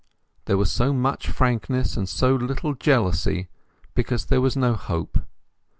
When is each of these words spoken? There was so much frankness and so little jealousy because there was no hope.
There 0.45 0.57
was 0.57 0.71
so 0.71 0.93
much 0.93 1.27
frankness 1.27 1.95
and 1.95 2.09
so 2.09 2.33
little 2.33 2.73
jealousy 2.73 3.49
because 3.93 4.25
there 4.25 4.41
was 4.41 4.57
no 4.57 4.73
hope. 4.73 5.19